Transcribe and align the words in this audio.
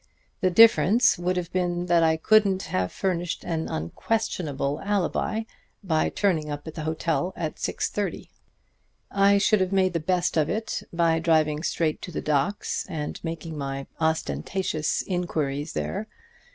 The 0.39 0.49
difference 0.49 1.19
would 1.19 1.37
have 1.37 1.53
been 1.53 1.85
that 1.85 2.01
I 2.01 2.17
couldn't 2.17 2.63
have 2.63 2.91
furnished 2.91 3.43
an 3.43 3.67
unquestionable 3.67 4.81
alibi 4.83 5.43
by 5.83 6.09
turning 6.09 6.49
up 6.49 6.67
at 6.67 6.73
the 6.73 6.81
hotel 6.85 7.33
at 7.35 7.59
six 7.59 7.87
thirty. 7.87 8.31
I 9.11 9.37
should 9.37 9.61
have 9.61 9.71
made 9.71 9.93
the 9.93 9.99
best 9.99 10.37
of 10.37 10.49
it 10.49 10.81
by 10.91 11.19
driving 11.19 11.61
straight 11.61 12.01
to 12.01 12.11
the 12.11 12.19
docks 12.19 12.87
and 12.89 13.23
making 13.23 13.59
my 13.59 13.85
ostentatious 13.99 15.03
inquiries 15.03 15.73
there. 15.73 16.07